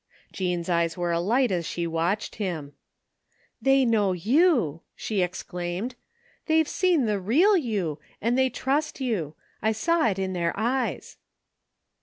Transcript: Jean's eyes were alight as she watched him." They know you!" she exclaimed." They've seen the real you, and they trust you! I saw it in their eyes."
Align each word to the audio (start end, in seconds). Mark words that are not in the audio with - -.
Jean's 0.33 0.67
eyes 0.67 0.97
were 0.97 1.11
alight 1.11 1.51
as 1.51 1.63
she 1.63 1.85
watched 1.85 2.37
him." 2.37 2.73
They 3.61 3.85
know 3.85 4.13
you!" 4.13 4.81
she 4.95 5.21
exclaimed." 5.21 5.93
They've 6.47 6.67
seen 6.67 7.05
the 7.05 7.19
real 7.19 7.55
you, 7.55 7.99
and 8.19 8.35
they 8.35 8.49
trust 8.49 8.99
you! 8.99 9.35
I 9.61 9.73
saw 9.73 10.07
it 10.07 10.17
in 10.17 10.33
their 10.33 10.53
eyes." 10.57 11.17